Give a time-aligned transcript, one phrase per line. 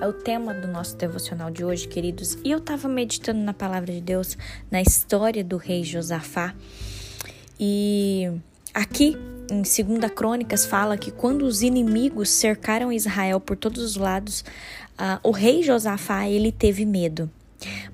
[0.00, 2.36] é o tema do nosso devocional de hoje, queridos.
[2.44, 4.36] E eu estava meditando na palavra de Deus,
[4.70, 6.54] na história do rei Josafá.
[7.58, 8.30] E
[8.72, 9.16] aqui
[9.50, 14.44] em 2 Crônicas fala que quando os inimigos cercaram Israel por todos os lados,
[14.98, 17.30] uh, o rei Josafá ele teve medo.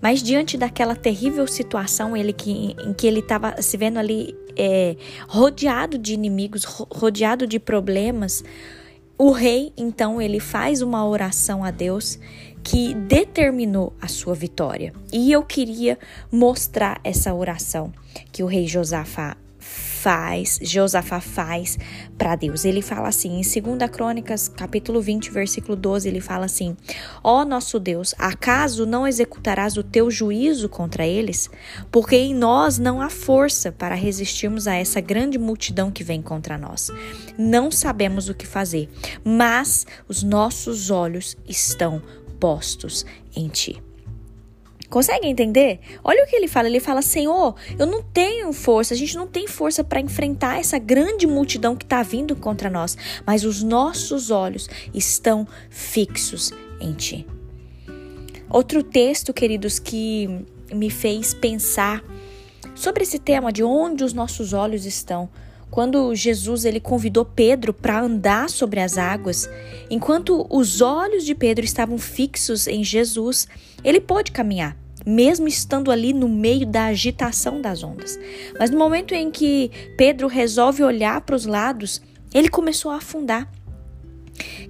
[0.00, 4.96] Mas diante daquela terrível situação ele que, em que ele estava se vendo ali é,
[5.28, 8.44] rodeado de inimigos, rodeado de problemas,
[9.18, 12.18] o rei, então, ele faz uma oração a Deus
[12.62, 14.92] que determinou a sua vitória.
[15.12, 15.98] E eu queria
[16.30, 17.92] mostrar essa oração
[18.30, 19.36] que o rei Josafá
[20.06, 21.76] faz, Josafá faz
[22.16, 22.64] para Deus.
[22.64, 26.76] Ele fala assim, em 2 Crônicas, capítulo 20, versículo 12, ele fala assim:
[27.24, 31.50] Ó oh, nosso Deus, acaso não executarás o teu juízo contra eles?
[31.90, 36.56] Porque em nós não há força para resistirmos a essa grande multidão que vem contra
[36.56, 36.88] nós.
[37.36, 38.88] Não sabemos o que fazer,
[39.24, 42.00] mas os nossos olhos estão
[42.38, 43.04] postos
[43.34, 43.82] em ti.
[44.96, 45.78] Consegue entender?
[46.02, 46.68] Olha o que ele fala.
[46.68, 50.78] Ele fala: Senhor, eu não tenho força, a gente não tem força para enfrentar essa
[50.78, 57.26] grande multidão que está vindo contra nós, mas os nossos olhos estão fixos em Ti.
[58.48, 62.02] Outro texto, queridos, que me fez pensar
[62.74, 65.28] sobre esse tema de onde os nossos olhos estão.
[65.70, 69.46] Quando Jesus ele convidou Pedro para andar sobre as águas,
[69.90, 73.46] enquanto os olhos de Pedro estavam fixos em Jesus,
[73.84, 74.74] ele pôde caminhar,
[75.06, 78.18] mesmo estando ali no meio da agitação das ondas.
[78.58, 82.02] Mas no momento em que Pedro resolve olhar para os lados,
[82.34, 83.48] ele começou a afundar.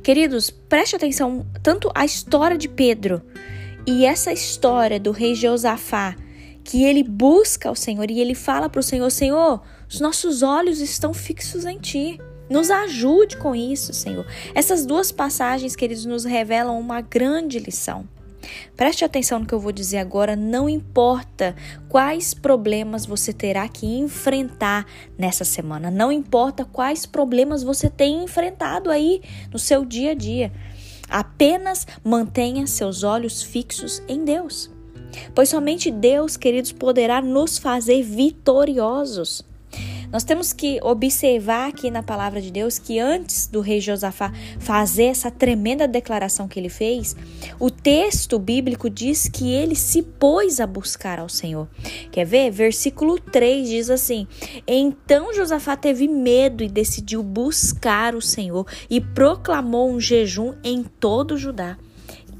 [0.02, 3.22] Queridos, preste atenção tanto a história de Pedro
[3.86, 6.14] e essa história do rei Josafá,
[6.62, 10.80] que ele busca o Senhor e ele fala para o Senhor: Senhor, os nossos olhos
[10.80, 12.20] estão fixos em Ti.
[12.48, 14.24] Nos ajude com isso, Senhor.
[14.54, 18.06] Essas duas passagens, queridos, nos revelam uma grande lição.
[18.76, 21.54] Preste atenção no que eu vou dizer agora, não importa
[21.88, 24.86] quais problemas você terá que enfrentar
[25.18, 30.52] nessa semana, não importa quais problemas você tem enfrentado aí no seu dia a dia.
[31.08, 34.70] Apenas mantenha seus olhos fixos em Deus.
[35.34, 39.44] Pois somente Deus, queridos, poderá nos fazer vitoriosos.
[40.10, 45.04] Nós temos que observar aqui na palavra de Deus que antes do rei Josafá fazer
[45.04, 47.16] essa tremenda declaração que ele fez,
[47.58, 51.68] o texto bíblico diz que ele se pôs a buscar ao Senhor.
[52.10, 52.50] Quer ver?
[52.50, 54.26] Versículo 3 diz assim:
[54.66, 61.38] Então Josafá teve medo e decidiu buscar o Senhor e proclamou um jejum em todo
[61.38, 61.78] Judá.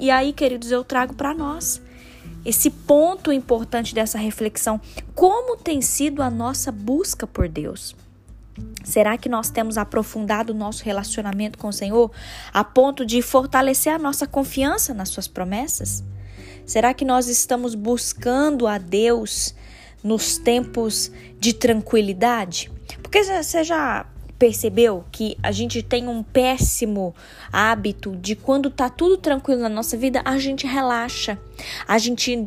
[0.01, 1.81] E aí, queridos, eu trago para nós
[2.45, 4.81] esse ponto importante dessa reflexão.
[5.15, 7.95] Como tem sido a nossa busca por Deus?
[8.85, 12.11] Será que nós temos aprofundado o nosso relacionamento com o Senhor
[12.53, 16.05] a ponto de fortalecer a nossa confiança nas Suas promessas?
[16.65, 19.55] Será que nós estamos buscando a Deus
[20.03, 22.71] nos tempos de tranquilidade?
[23.03, 24.07] Porque você já
[24.39, 27.15] percebeu que a gente tem um péssimo
[27.53, 31.39] hábito de quando tá tudo tranquilo na nossa vida, a gente relaxa.
[31.89, 32.47] A gente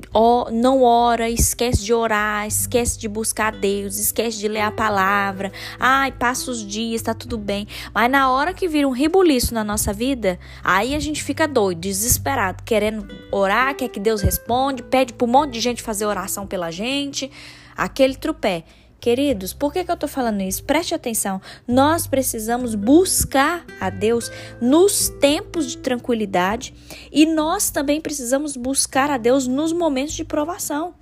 [0.52, 5.52] não ora, esquece de orar, esquece de buscar Deus, esquece de ler a palavra.
[5.80, 7.68] Ai, passa os dias, tá tudo bem.
[7.94, 11.80] Mas na hora que vira um ribuliço na nossa vida, aí a gente fica doido,
[11.80, 16.46] desesperado, querendo orar, quer que Deus responde, pede para um monte de gente fazer oração
[16.46, 17.32] pela gente.
[17.76, 18.64] Aquele trupé.
[19.00, 20.64] Queridos, por que, que eu estou falando isso?
[20.64, 21.42] Preste atenção.
[21.66, 24.30] Nós precisamos buscar a Deus
[24.60, 26.74] nos tempos de tranquilidade
[27.10, 30.94] e nós também precisamos buscar a Deus nos momentos de provação.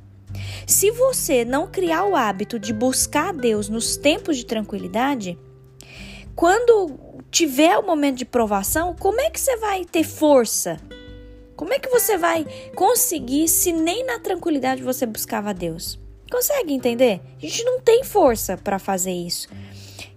[0.67, 5.37] Se você não criar o hábito de buscar a Deus nos tempos de tranquilidade,
[6.35, 6.99] quando
[7.31, 10.79] tiver o momento de provação, como é que você vai ter força?
[11.55, 12.45] Como é que você vai
[12.75, 15.99] conseguir se nem na tranquilidade você buscava a Deus?
[16.29, 17.21] Consegue entender?
[17.37, 19.47] A gente não tem força para fazer isso.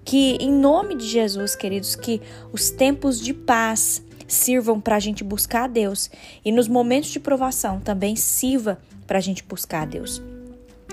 [0.05, 2.21] Que em nome de Jesus, queridos, que
[2.53, 6.11] os tempos de paz sirvam para a gente buscar a Deus
[6.45, 10.23] e nos momentos de provação também sirva para a gente buscar a Deus.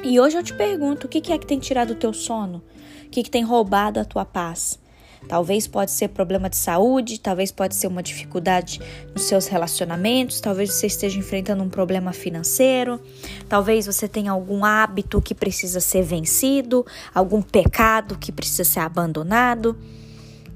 [0.03, 2.61] E hoje eu te pergunto: o que é que tem tirado o teu sono?
[3.05, 4.79] O que, que tem roubado a tua paz?
[5.27, 8.79] Talvez pode ser problema de saúde, talvez pode ser uma dificuldade
[9.13, 12.99] nos seus relacionamentos, talvez você esteja enfrentando um problema financeiro,
[13.47, 19.77] talvez você tenha algum hábito que precisa ser vencido, algum pecado que precisa ser abandonado.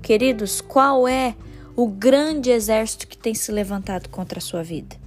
[0.01, 1.35] Queridos, qual é
[1.75, 5.01] o grande exército que tem se levantado contra a sua vida?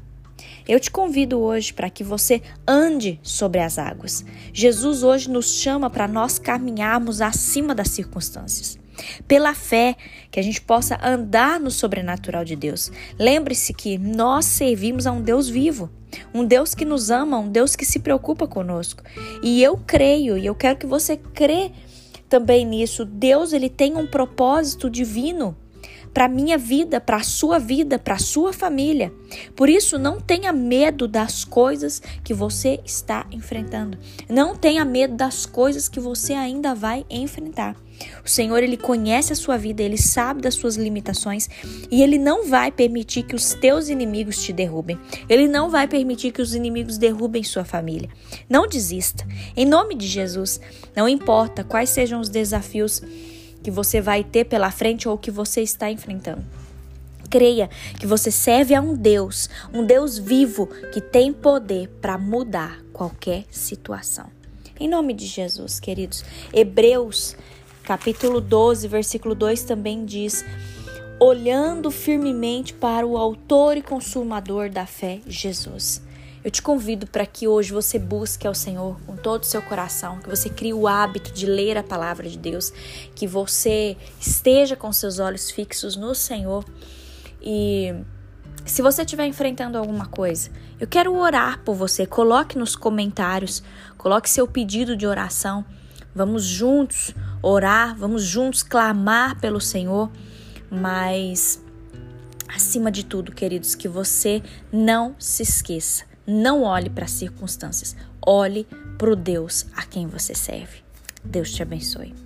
[0.66, 4.24] Eu te convido hoje para que você ande sobre as águas.
[4.52, 8.78] Jesus hoje nos chama para nós caminharmos acima das circunstâncias.
[9.26, 9.96] Pela fé,
[10.30, 12.90] que a gente possa andar no sobrenatural de Deus.
[13.18, 15.90] Lembre-se que nós servimos a um Deus vivo,
[16.32, 19.02] um Deus que nos ama, um Deus que se preocupa conosco.
[19.42, 21.72] E eu creio, e eu quero que você crê
[22.28, 23.04] também nisso.
[23.04, 25.56] Deus, ele tem um propósito divino
[26.14, 29.12] para minha vida, para a sua vida, para a sua família.
[29.56, 33.98] Por isso, não tenha medo das coisas que você está enfrentando.
[34.28, 37.76] Não tenha medo das coisas que você ainda vai enfrentar.
[38.24, 41.48] O Senhor, ele conhece a sua vida, ele sabe das suas limitações
[41.90, 44.98] e ele não vai permitir que os teus inimigos te derrubem.
[45.28, 48.08] Ele não vai permitir que os inimigos derrubem sua família.
[48.48, 49.26] Não desista.
[49.56, 50.60] Em nome de Jesus,
[50.94, 53.02] não importa quais sejam os desafios
[53.64, 56.44] que você vai ter pela frente ou que você está enfrentando.
[57.30, 57.68] Creia
[57.98, 63.44] que você serve a um Deus, um Deus vivo que tem poder para mudar qualquer
[63.50, 64.26] situação.
[64.78, 66.22] Em nome de Jesus, queridos.
[66.52, 67.36] Hebreus,
[67.82, 70.44] capítulo 12, versículo 2 também diz:
[71.18, 76.02] olhando firmemente para o Autor e Consumador da fé, Jesus.
[76.44, 80.18] Eu te convido para que hoje você busque ao Senhor com todo o seu coração,
[80.18, 82.70] que você crie o hábito de ler a palavra de Deus,
[83.14, 86.62] que você esteja com seus olhos fixos no Senhor
[87.40, 87.94] e
[88.66, 92.06] se você estiver enfrentando alguma coisa, eu quero orar por você.
[92.06, 93.62] Coloque nos comentários,
[93.96, 95.64] coloque seu pedido de oração.
[96.14, 100.10] Vamos juntos orar, vamos juntos clamar pelo Senhor,
[100.70, 101.62] mas
[102.46, 108.66] acima de tudo, queridos, que você não se esqueça não olhe para as circunstâncias, olhe
[108.98, 110.82] para o Deus a quem você serve.
[111.24, 112.23] Deus te abençoe.